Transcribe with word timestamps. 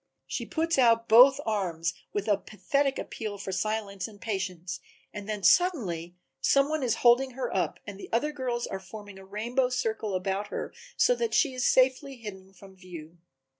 She 0.25 0.47
puts 0.47 0.79
out 0.79 1.07
both 1.07 1.39
arms 1.45 1.93
with 2.11 2.27
a 2.27 2.35
pathetic 2.35 2.97
appeal 2.97 3.37
for 3.37 3.51
silence 3.51 4.07
and 4.07 4.19
patience 4.19 4.79
and 5.13 5.29
then 5.29 5.43
suddenly 5.43 6.15
some 6.39 6.69
one 6.69 6.81
is 6.81 6.95
holding 7.05 7.33
her 7.37 7.55
up 7.55 7.79
and 7.85 7.99
the 7.99 8.11
other 8.11 8.31
girls 8.31 8.65
are 8.65 8.79
forming 8.79 9.19
a 9.19 9.23
rainbow 9.25 9.69
circle 9.69 10.15
about 10.15 10.47
her 10.47 10.73
so 10.97 11.13
that 11.13 11.35
she 11.35 11.53
is 11.53 11.67
safely 11.69 12.15
hidden 12.15 12.51
from 12.51 12.75
view. 12.75 13.19